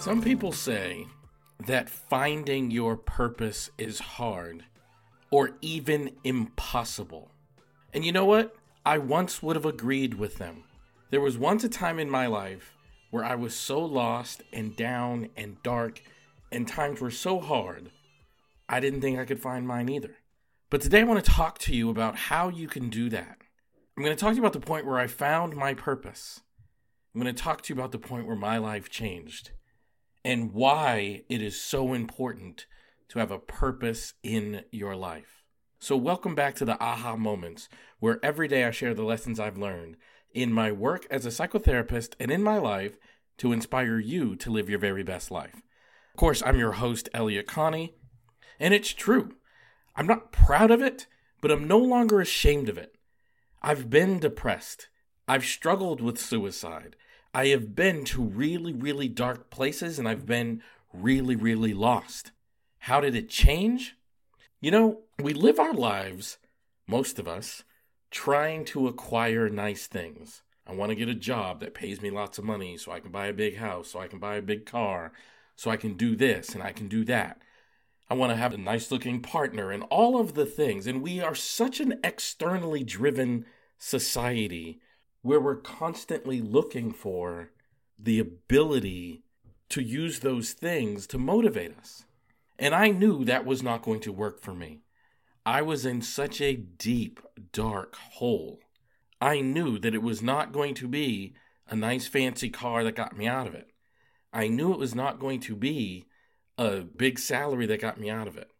Some 0.00 0.22
people 0.22 0.50
say 0.50 1.06
that 1.66 1.90
finding 1.90 2.70
your 2.70 2.96
purpose 2.96 3.70
is 3.76 3.98
hard 3.98 4.64
or 5.30 5.58
even 5.60 6.12
impossible. 6.24 7.30
And 7.92 8.02
you 8.02 8.10
know 8.10 8.24
what? 8.24 8.56
I 8.86 8.96
once 8.96 9.42
would 9.42 9.56
have 9.56 9.66
agreed 9.66 10.14
with 10.14 10.36
them. 10.36 10.64
There 11.10 11.20
was 11.20 11.36
once 11.36 11.64
a 11.64 11.68
time 11.68 11.98
in 11.98 12.08
my 12.08 12.26
life 12.28 12.72
where 13.10 13.26
I 13.26 13.34
was 13.34 13.54
so 13.54 13.78
lost 13.84 14.42
and 14.54 14.74
down 14.74 15.28
and 15.36 15.62
dark, 15.62 16.00
and 16.50 16.66
times 16.66 17.02
were 17.02 17.10
so 17.10 17.38
hard, 17.38 17.90
I 18.70 18.80
didn't 18.80 19.02
think 19.02 19.18
I 19.18 19.26
could 19.26 19.42
find 19.42 19.68
mine 19.68 19.90
either. 19.90 20.16
But 20.70 20.80
today 20.80 21.00
I 21.00 21.04
want 21.04 21.22
to 21.22 21.30
talk 21.30 21.58
to 21.58 21.76
you 21.76 21.90
about 21.90 22.16
how 22.16 22.48
you 22.48 22.68
can 22.68 22.88
do 22.88 23.10
that. 23.10 23.36
I'm 23.98 24.02
going 24.02 24.16
to 24.16 24.20
talk 24.20 24.30
to 24.30 24.36
you 24.36 24.42
about 24.42 24.54
the 24.54 24.60
point 24.60 24.86
where 24.86 24.98
I 24.98 25.08
found 25.08 25.54
my 25.56 25.74
purpose. 25.74 26.40
I'm 27.14 27.20
going 27.20 27.34
to 27.34 27.42
talk 27.42 27.60
to 27.62 27.74
you 27.74 27.78
about 27.78 27.92
the 27.92 27.98
point 27.98 28.26
where 28.26 28.34
my 28.34 28.56
life 28.56 28.88
changed 28.88 29.50
and 30.24 30.52
why 30.52 31.22
it 31.28 31.42
is 31.42 31.60
so 31.60 31.94
important 31.94 32.66
to 33.08 33.18
have 33.18 33.30
a 33.30 33.38
purpose 33.38 34.14
in 34.22 34.64
your 34.70 34.94
life. 34.94 35.42
So, 35.78 35.96
welcome 35.96 36.34
back 36.34 36.54
to 36.56 36.64
the 36.64 36.78
Aha 36.78 37.16
Moments, 37.16 37.68
where 37.98 38.20
every 38.22 38.48
day 38.48 38.64
I 38.64 38.70
share 38.70 38.94
the 38.94 39.02
lessons 39.02 39.40
I've 39.40 39.56
learned 39.56 39.96
in 40.32 40.52
my 40.52 40.70
work 40.70 41.06
as 41.10 41.26
a 41.26 41.30
psychotherapist 41.30 42.14
and 42.20 42.30
in 42.30 42.42
my 42.42 42.58
life 42.58 42.96
to 43.38 43.52
inspire 43.52 43.98
you 43.98 44.36
to 44.36 44.50
live 44.50 44.68
your 44.68 44.78
very 44.78 45.02
best 45.02 45.30
life. 45.30 45.62
Of 46.14 46.18
course, 46.18 46.42
I'm 46.44 46.58
your 46.58 46.72
host, 46.72 47.08
Elliott 47.14 47.46
Connie, 47.46 47.94
and 48.58 48.74
it's 48.74 48.92
true. 48.92 49.36
I'm 49.96 50.06
not 50.06 50.32
proud 50.32 50.70
of 50.70 50.82
it, 50.82 51.06
but 51.40 51.50
I'm 51.50 51.66
no 51.66 51.78
longer 51.78 52.20
ashamed 52.20 52.68
of 52.68 52.76
it. 52.76 52.96
I've 53.62 53.88
been 53.88 54.18
depressed. 54.18 54.88
I've 55.26 55.44
struggled 55.44 56.00
with 56.00 56.20
suicide. 56.20 56.96
I 57.32 57.46
have 57.48 57.76
been 57.76 58.04
to 58.06 58.22
really, 58.22 58.72
really 58.72 59.08
dark 59.08 59.50
places 59.50 59.98
and 59.98 60.08
I've 60.08 60.26
been 60.26 60.62
really, 60.92 61.36
really 61.36 61.72
lost. 61.72 62.32
How 62.80 63.00
did 63.00 63.14
it 63.14 63.28
change? 63.28 63.96
You 64.60 64.72
know, 64.72 65.00
we 65.22 65.32
live 65.32 65.60
our 65.60 65.72
lives, 65.72 66.38
most 66.88 67.18
of 67.18 67.28
us, 67.28 67.62
trying 68.10 68.64
to 68.66 68.88
acquire 68.88 69.48
nice 69.48 69.86
things. 69.86 70.42
I 70.66 70.74
want 70.74 70.90
to 70.90 70.96
get 70.96 71.08
a 71.08 71.14
job 71.14 71.60
that 71.60 71.74
pays 71.74 72.02
me 72.02 72.10
lots 72.10 72.38
of 72.38 72.44
money 72.44 72.76
so 72.76 72.90
I 72.90 73.00
can 73.00 73.12
buy 73.12 73.26
a 73.26 73.32
big 73.32 73.56
house, 73.56 73.90
so 73.90 74.00
I 74.00 74.08
can 74.08 74.18
buy 74.18 74.36
a 74.36 74.42
big 74.42 74.66
car, 74.66 75.12
so 75.54 75.70
I 75.70 75.76
can 75.76 75.94
do 75.94 76.16
this 76.16 76.54
and 76.54 76.62
I 76.62 76.72
can 76.72 76.88
do 76.88 77.04
that. 77.04 77.40
I 78.08 78.14
want 78.14 78.30
to 78.30 78.36
have 78.36 78.52
a 78.52 78.58
nice 78.58 78.90
looking 78.90 79.22
partner 79.22 79.70
and 79.70 79.84
all 79.84 80.18
of 80.18 80.34
the 80.34 80.46
things. 80.46 80.88
And 80.88 81.00
we 81.00 81.20
are 81.20 81.34
such 81.34 81.78
an 81.78 82.00
externally 82.02 82.82
driven 82.82 83.46
society 83.78 84.80
where 85.22 85.40
we're 85.40 85.56
constantly 85.56 86.40
looking 86.40 86.92
for 86.92 87.50
the 87.98 88.18
ability 88.18 89.22
to 89.68 89.82
use 89.82 90.20
those 90.20 90.52
things 90.52 91.06
to 91.06 91.18
motivate 91.18 91.76
us. 91.78 92.04
And 92.58 92.74
I 92.74 92.88
knew 92.88 93.24
that 93.24 93.46
was 93.46 93.62
not 93.62 93.82
going 93.82 94.00
to 94.00 94.12
work 94.12 94.40
for 94.40 94.54
me. 94.54 94.80
I 95.46 95.62
was 95.62 95.86
in 95.86 96.02
such 96.02 96.40
a 96.40 96.56
deep, 96.56 97.20
dark 97.52 97.96
hole. 97.96 98.60
I 99.20 99.40
knew 99.40 99.78
that 99.78 99.94
it 99.94 100.02
was 100.02 100.22
not 100.22 100.52
going 100.52 100.74
to 100.74 100.88
be 100.88 101.34
a 101.68 101.76
nice, 101.76 102.06
fancy 102.06 102.50
car 102.50 102.84
that 102.84 102.96
got 102.96 103.16
me 103.16 103.26
out 103.26 103.46
of 103.46 103.54
it. 103.54 103.70
I 104.32 104.48
knew 104.48 104.72
it 104.72 104.78
was 104.78 104.94
not 104.94 105.18
going 105.18 105.40
to 105.40 105.56
be 105.56 106.06
a 106.58 106.80
big 106.80 107.18
salary 107.18 107.66
that 107.66 107.80
got 107.80 107.98
me 107.98 108.10
out 108.10 108.28
of 108.28 108.36
it. 108.36 108.50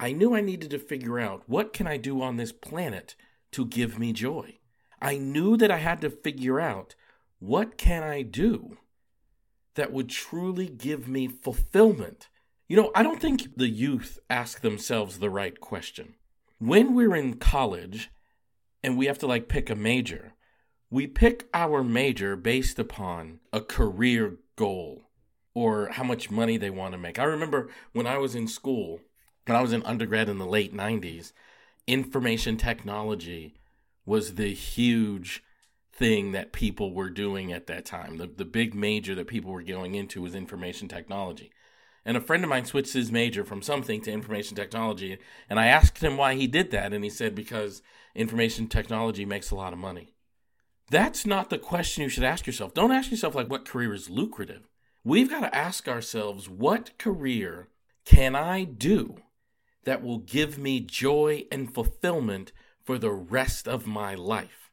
I 0.00 0.12
knew 0.12 0.34
I 0.34 0.40
needed 0.40 0.70
to 0.70 0.78
figure 0.78 1.20
out 1.20 1.44
what 1.46 1.72
can 1.72 1.86
I 1.86 1.96
do 1.96 2.20
on 2.20 2.36
this 2.36 2.52
planet 2.52 3.14
to 3.52 3.64
give 3.64 3.98
me 3.98 4.12
joy. 4.12 4.58
I 5.04 5.18
knew 5.18 5.58
that 5.58 5.70
I 5.70 5.76
had 5.76 6.00
to 6.00 6.08
figure 6.08 6.58
out 6.58 6.94
what 7.38 7.76
can 7.76 8.02
I 8.02 8.22
do 8.22 8.78
that 9.74 9.92
would 9.92 10.08
truly 10.08 10.66
give 10.66 11.06
me 11.06 11.28
fulfillment. 11.28 12.28
You 12.68 12.78
know, 12.78 12.90
I 12.94 13.02
don't 13.02 13.20
think 13.20 13.54
the 13.54 13.68
youth 13.68 14.18
ask 14.30 14.62
themselves 14.62 15.18
the 15.18 15.28
right 15.28 15.60
question. 15.60 16.14
When 16.58 16.94
we're 16.94 17.14
in 17.14 17.34
college 17.34 18.10
and 18.82 18.96
we 18.96 19.04
have 19.04 19.18
to 19.18 19.26
like 19.26 19.46
pick 19.46 19.68
a 19.68 19.74
major, 19.74 20.32
we 20.88 21.06
pick 21.06 21.48
our 21.52 21.84
major 21.84 22.34
based 22.34 22.78
upon 22.78 23.40
a 23.52 23.60
career 23.60 24.38
goal 24.56 25.02
or 25.52 25.88
how 25.88 26.04
much 26.04 26.30
money 26.30 26.56
they 26.56 26.70
want 26.70 26.92
to 26.92 26.98
make. 26.98 27.18
I 27.18 27.24
remember 27.24 27.68
when 27.92 28.06
I 28.06 28.16
was 28.16 28.34
in 28.34 28.48
school, 28.48 29.00
when 29.44 29.54
I 29.54 29.60
was 29.60 29.74
in 29.74 29.82
undergrad 29.82 30.30
in 30.30 30.38
the 30.38 30.46
late 30.46 30.74
90s, 30.74 31.32
information 31.86 32.56
technology 32.56 33.54
was 34.06 34.34
the 34.34 34.52
huge 34.52 35.42
thing 35.92 36.32
that 36.32 36.52
people 36.52 36.92
were 36.92 37.10
doing 37.10 37.52
at 37.52 37.66
that 37.68 37.84
time. 37.84 38.16
The, 38.16 38.26
the 38.26 38.44
big 38.44 38.74
major 38.74 39.14
that 39.14 39.28
people 39.28 39.52
were 39.52 39.62
going 39.62 39.94
into 39.94 40.22
was 40.22 40.34
information 40.34 40.88
technology. 40.88 41.52
And 42.04 42.16
a 42.16 42.20
friend 42.20 42.44
of 42.44 42.50
mine 42.50 42.66
switched 42.66 42.92
his 42.92 43.10
major 43.10 43.44
from 43.44 43.62
something 43.62 44.02
to 44.02 44.12
information 44.12 44.56
technology. 44.56 45.18
And 45.48 45.58
I 45.58 45.66
asked 45.66 46.02
him 46.02 46.16
why 46.16 46.34
he 46.34 46.46
did 46.46 46.70
that. 46.72 46.92
And 46.92 47.02
he 47.02 47.10
said, 47.10 47.34
because 47.34 47.80
information 48.14 48.66
technology 48.66 49.24
makes 49.24 49.50
a 49.50 49.54
lot 49.54 49.72
of 49.72 49.78
money. 49.78 50.14
That's 50.90 51.24
not 51.24 51.48
the 51.48 51.58
question 51.58 52.02
you 52.02 52.10
should 52.10 52.24
ask 52.24 52.46
yourself. 52.46 52.74
Don't 52.74 52.92
ask 52.92 53.10
yourself, 53.10 53.34
like, 53.34 53.48
what 53.48 53.66
career 53.66 53.94
is 53.94 54.10
lucrative? 54.10 54.68
We've 55.02 55.30
got 55.30 55.40
to 55.40 55.54
ask 55.54 55.88
ourselves, 55.88 56.48
what 56.48 56.98
career 56.98 57.68
can 58.04 58.36
I 58.36 58.64
do 58.64 59.16
that 59.84 60.02
will 60.02 60.18
give 60.18 60.58
me 60.58 60.80
joy 60.80 61.44
and 61.50 61.72
fulfillment 61.72 62.52
for 62.84 62.98
the 62.98 63.12
rest 63.12 63.66
of 63.66 63.86
my 63.86 64.14
life? 64.14 64.70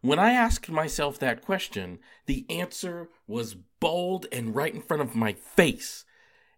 When 0.00 0.18
I 0.18 0.32
asked 0.32 0.70
myself 0.70 1.18
that 1.18 1.40
question, 1.40 1.98
the 2.26 2.44
answer 2.50 3.08
was 3.26 3.56
bold 3.80 4.26
and 4.30 4.54
right 4.54 4.74
in 4.74 4.82
front 4.82 5.02
of 5.02 5.14
my 5.14 5.32
face. 5.32 6.04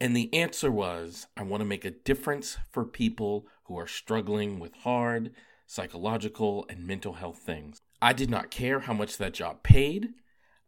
And 0.00 0.16
the 0.16 0.32
answer 0.34 0.72
was 0.72 1.28
I 1.36 1.44
want 1.44 1.60
to 1.60 1.64
make 1.64 1.84
a 1.84 1.90
difference 1.90 2.58
for 2.70 2.84
people 2.84 3.46
who 3.64 3.78
are 3.78 3.86
struggling 3.86 4.58
with 4.58 4.74
hard 4.78 5.32
psychological 5.68 6.66
and 6.68 6.86
mental 6.86 7.12
health 7.12 7.38
things. 7.38 7.80
I 8.00 8.12
did 8.12 8.30
not 8.30 8.50
care 8.50 8.80
how 8.80 8.94
much 8.94 9.18
that 9.18 9.34
job 9.34 9.62
paid. 9.62 10.14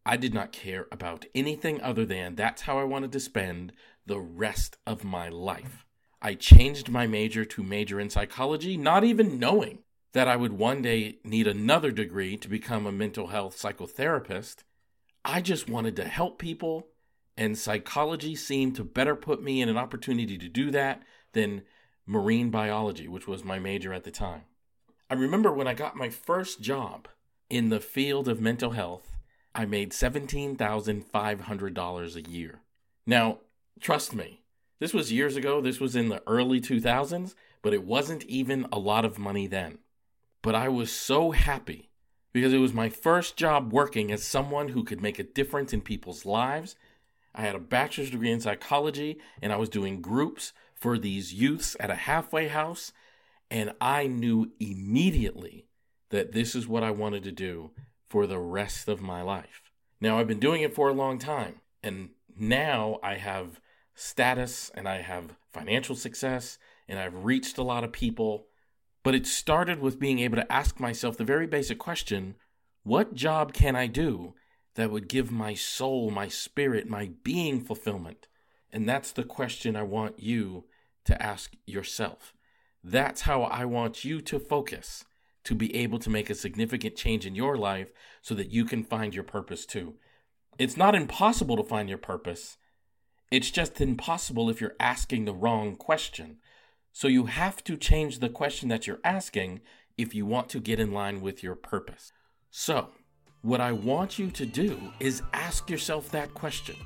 I 0.07 0.17
did 0.17 0.35
not 0.35 0.53
care 0.53 0.87
about 0.93 1.25
anything 1.35 1.81
other 1.81 2.05
than 2.05 2.35
that's 2.35 2.63
how 2.63 2.79
I 2.79 2.85
wanted 2.85 3.11
to 3.13 3.21
spend 3.21 3.73
the 4.07 4.21
rest 4.21 4.77
of 4.87 5.03
my 5.03 5.29
life. 5.29 5.87
I 6.23 6.35
changed 6.35 6.89
my 6.89 7.07
major 7.07 7.45
to 7.47 7.63
major 7.63 7.99
in 7.99 8.11
psychology, 8.11 8.77
not 8.77 9.05
even 9.05 9.39
knowing 9.39 9.81
that 10.13 10.29
I 10.29 10.37
would 10.37 10.53
one 10.53 10.83
day 10.83 11.19
need 11.25 11.47
another 11.47 11.91
degree 11.91 12.37
to 12.37 12.49
become 12.49 12.87
a 12.87 12.93
mental 12.93 13.29
health 13.29 13.57
psychotherapist. 13.57 14.57
I 15.25 15.41
just 15.41 15.69
wanted 15.69 15.97
to 15.97 16.05
help 16.05 16.39
people, 16.39 16.89
and 17.37 17.57
psychology 17.57 18.35
seemed 18.35 18.77
to 18.77 18.85
better 18.85 19.15
put 19.15 19.43
me 19.43 19.61
in 19.61 19.69
an 19.69 19.77
opportunity 19.77 20.39
to 20.39 20.49
do 20.49 20.71
that 20.71 21.03
than 21.33 21.63
marine 22.07 22.51
biology, 22.51 23.07
which 23.07 23.29
was 23.29 23.45
my 23.45 23.59
major 23.59 23.93
at 23.93 24.05
the 24.05 24.11
time. 24.11 24.43
I 25.09 25.15
remember 25.15 25.53
when 25.53 25.69
I 25.69 25.75
got 25.75 25.97
my 25.97 26.09
first 26.09 26.61
job 26.61 27.09
in 27.49 27.69
the 27.69 27.81
field 27.81 28.29
of 28.29 28.41
mental 28.41 28.71
health, 28.71 29.19
I 29.55 29.67
made 29.67 29.91
$17,500 29.91 32.17
a 32.17 32.31
year. 32.31 32.61
Now, 33.07 33.39
trust 33.81 34.15
me, 34.15 34.43
this 34.79 34.95
was 34.95 35.13
years 35.13 35.37
ago. 35.37 35.61
This 35.61 35.81
was 35.81 35.97
in 35.97 36.09
the 36.09 36.23
early 36.27 36.61
2000s, 36.61 37.35
but 37.61 37.75
it 37.75 37.85
wasn't 37.85 38.25
even 38.25 38.67
a 38.73 38.79
lot 38.79 39.05
of 39.05 39.19
money 39.19 39.47
then. 39.47 39.79
But 40.43 40.55
I 40.55 40.69
was 40.69 40.93
so 40.93 41.33
happy 41.33 41.91
because 42.33 42.53
it 42.53 42.59
was 42.59 42.73
my 42.73 42.89
first 42.89 43.37
job 43.37 43.73
working 43.73 44.11
as 44.11 44.23
someone 44.23 44.69
who 44.69 44.85
could 44.85 45.01
make 45.01 45.19
a 45.19 45.25
difference 45.25 45.73
in 45.73 45.81
people's 45.81 46.25
lives. 46.25 46.77
I 47.35 47.43
had 47.43 47.55
a 47.55 47.61
bachelor's 47.61 48.11
degree 48.11 48.31
in 48.31 48.41
psychology 48.41 49.19
and 49.43 49.53
I 49.53 49.57
was 49.57 49.69
doing 49.69 50.01
groups 50.01 50.53
for 50.75 50.99
these 50.99 51.35
youths 51.35 51.77
at 51.79 51.91
a 51.91 51.95
halfway 51.95 52.49
house. 52.49 52.93
And 53.51 53.73
I 53.81 54.07
knew 54.07 54.53
immediately 54.61 55.67
that 56.11 56.33
this 56.33 56.55
is 56.55 56.69
what 56.69 56.83
I 56.83 56.91
wanted 56.91 57.25
to 57.25 57.33
do 57.33 57.73
for 58.09 58.27
the 58.27 58.39
rest 58.39 58.89
of 58.89 59.01
my 59.01 59.23
life. 59.23 59.63
Now, 60.01 60.19
I've 60.19 60.29
been 60.29 60.41
doing 60.41 60.63
it 60.63 60.75
for 60.75 60.89
a 60.89 60.95
long 60.95 61.19
time, 61.19 61.61
and 61.83 62.11
now 62.37 62.99
I 63.03 63.17
have 63.17 63.61
status 63.95 64.71
and 64.75 64.89
I 64.89 65.03
have 65.03 65.37
financial 65.53 65.95
success 65.95 66.59
and 66.89 66.99
I've 66.99 67.25
reached 67.25 67.59
a 67.59 67.63
lot 67.63 67.85
of 67.85 67.93
people 67.93 68.47
but 69.03 69.15
it 69.15 69.27
started 69.27 69.81
with 69.81 69.99
being 69.99 70.19
able 70.19 70.37
to 70.37 70.53
ask 70.53 70.79
myself 70.79 71.17
the 71.17 71.25
very 71.25 71.47
basic 71.47 71.79
question 71.79 72.35
what 72.83 73.15
job 73.15 73.53
can 73.53 73.77
I 73.77 73.87
do 73.87 74.35
that 74.75 74.91
would 74.91 75.09
give 75.09 75.31
my 75.31 75.53
soul, 75.53 76.11
my 76.11 76.29
spirit, 76.29 76.89
my 76.89 77.11
being 77.23 77.61
fulfillment? 77.61 78.27
And 78.73 78.89
that's 78.89 79.13
the 79.13 79.25
question 79.25 79.77
I 79.77 79.83
want 79.83 80.21
you 80.21 80.65
to 81.05 81.23
ask 81.23 81.53
yourself. 81.67 82.33
That's 82.83 83.23
how 83.23 83.43
I 83.43 83.65
want 83.67 84.05
you 84.05 84.21
to 84.23 84.39
focus 84.39 85.05
to 85.45 85.55
be 85.55 85.75
able 85.77 85.99
to 85.99 86.11
make 86.11 86.31
a 86.31 86.35
significant 86.35 86.97
change 86.97 87.27
in 87.27 87.35
your 87.35 87.57
life 87.57 87.93
so 88.23 88.35
that 88.35 88.51
you 88.51 88.65
can 88.65 88.85
find 88.85 89.15
your 89.15 89.25
purpose 89.25 89.67
too. 89.67 89.95
It's 90.59 90.77
not 90.77 90.95
impossible 90.95 91.57
to 91.57 91.65
find 91.65 91.89
your 91.89 91.99
purpose. 91.99 92.57
It's 93.31 93.51
just 93.51 93.81
impossible 93.81 94.51
if 94.51 94.61
you're 94.61 94.77
asking 94.79 95.25
the 95.25 95.35
wrong 95.35 95.77
question. 95.77 96.39
So 96.93 97.09
you 97.09 97.27
have 97.27 97.63
to 97.65 97.77
change 97.77 98.19
the 98.19 98.29
question 98.29 98.69
that 98.69 98.87
you're 98.87 99.01
asking 99.05 99.61
if 99.97 100.15
you 100.15 100.27
want 100.27 100.49
to 100.51 100.61
get 100.61 100.81
in 100.81 100.93
line 100.93 101.21
with 101.21 101.43
your 101.43 101.55
purpose. 101.55 102.13
So, 102.51 102.89
what 103.43 103.61
I 103.61 103.73
want 103.73 104.19
you 104.19 104.31
to 104.33 104.45
do 104.45 104.79
is 104.99 105.23
ask 105.33 105.71
yourself 105.71 106.11
that 106.11 106.35
question 106.35 106.77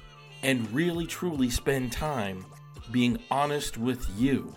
and 0.42 0.70
really 0.72 1.06
truly 1.06 1.50
spend 1.50 1.90
time 1.90 2.44
being 2.92 3.18
honest 3.30 3.78
with 3.78 4.06
you 4.16 4.54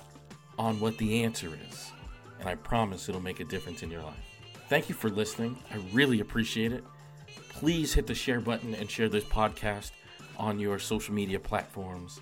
on 0.60 0.80
what 0.80 0.98
the 0.98 1.24
answer 1.24 1.50
is. 1.70 1.92
And 2.40 2.50
I 2.50 2.56
promise 2.56 3.10
it'll 3.10 3.22
make 3.22 3.40
a 3.40 3.46
difference 3.46 3.84
in 3.84 3.90
your 3.90 4.04
life. 4.04 4.16
Thank 4.70 4.90
you 4.90 4.96
for 4.96 5.10
listening. 5.10 5.58
I 5.72 5.78
really 5.94 6.20
appreciate 6.20 6.74
it. 6.74 6.84
Please 7.50 7.94
hit 7.94 8.06
the 8.06 8.14
share 8.14 8.42
button 8.42 8.76
and 8.76 8.92
share 8.92 9.10
this 9.10 9.24
podcast 9.24 9.92
on 10.38 10.60
your 10.60 10.78
social 10.78 11.14
media 11.14 11.40
platforms, 11.40 12.20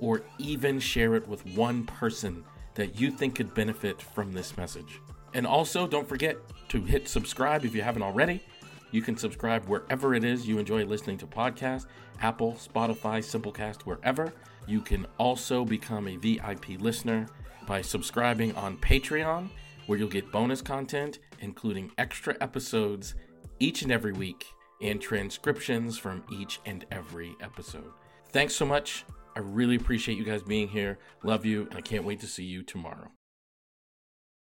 or 0.00 0.22
even 0.38 0.80
share 0.80 1.14
it 1.14 1.26
with 1.28 1.46
one 1.54 1.84
person 1.84 2.44
that 2.74 2.98
you 2.98 3.10
think 3.10 3.36
could 3.36 3.54
benefit 3.54 4.00
from 4.00 4.32
this 4.32 4.56
message. 4.56 5.00
And 5.34 5.46
also, 5.46 5.86
don't 5.86 6.08
forget 6.08 6.36
to 6.70 6.82
hit 6.82 7.08
subscribe 7.08 7.64
if 7.64 7.74
you 7.74 7.82
haven't 7.82 8.02
already. 8.02 8.42
You 8.90 9.02
can 9.02 9.16
subscribe 9.16 9.66
wherever 9.66 10.14
it 10.14 10.24
is 10.24 10.48
you 10.48 10.58
enjoy 10.58 10.84
listening 10.84 11.18
to 11.18 11.26
podcasts 11.26 11.86
Apple, 12.20 12.52
Spotify, 12.52 13.20
Simplecast, 13.20 13.82
wherever. 13.82 14.32
You 14.66 14.80
can 14.80 15.06
also 15.18 15.64
become 15.64 16.08
a 16.08 16.16
VIP 16.16 16.80
listener 16.80 17.26
by 17.66 17.80
subscribing 17.80 18.54
on 18.56 18.76
Patreon, 18.78 19.48
where 19.86 19.98
you'll 19.98 20.08
get 20.08 20.30
bonus 20.30 20.60
content, 20.60 21.18
including 21.40 21.92
extra 21.98 22.36
episodes 22.40 23.14
each 23.58 23.82
and 23.82 23.92
every 23.92 24.12
week 24.12 24.46
and 24.82 25.00
transcriptions 25.00 25.98
from 25.98 26.24
each 26.32 26.60
and 26.66 26.84
every 26.90 27.34
episode. 27.40 27.92
Thanks 28.32 28.54
so 28.54 28.64
much. 28.66 29.04
I 29.36 29.40
really 29.40 29.76
appreciate 29.76 30.18
you 30.18 30.24
guys 30.24 30.42
being 30.42 30.68
here. 30.68 30.98
Love 31.22 31.44
you, 31.44 31.66
and 31.66 31.76
I 31.76 31.80
can't 31.80 32.04
wait 32.04 32.20
to 32.20 32.26
see 32.26 32.44
you 32.44 32.62
tomorrow. 32.62 33.10